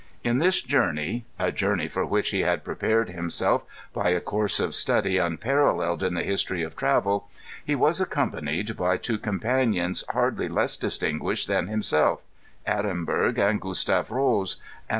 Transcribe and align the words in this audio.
In 0.23 0.39
this 0.39 0.63
journey— 0.63 1.25
a 1.47 1.51
journey 1.51 1.87
for 1.87 2.03
which 2.07 2.31
he 2.31 2.39
had 2.39 2.63
prepared 2.63 3.09
himself 3.11 3.65
by 3.93 4.09
a 4.09 4.19
course 4.19 4.59
of 4.59 4.73
study 4.73 5.19
unparalleled 5.19 6.01
in 6.01 6.15
the 6.15 6.23
history 6.23 6.63
of 6.63 6.75
travel— 6.75 7.29
^he 7.67 7.75
was 7.75 8.01
accompanied 8.01 8.75
by 8.75 8.97
two 8.97 9.19
companions 9.19 10.03
hardly 10.09 10.47
less 10.47 10.75
distinguished 10.75 11.47
than 11.47 11.67
himself, 11.67 12.23
Ehrenberg 12.65 13.37
and 13.37 13.61
Gustav 13.61 14.09
Rose, 14.09 14.53
and 14.53 14.57
TRANSLATOR 14.57 14.59
S 14.59 14.63
PREFACE. 14.63 14.89